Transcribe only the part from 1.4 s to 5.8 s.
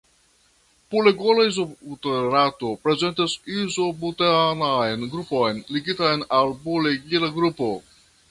izobuterato prezentas izobutanatan grupon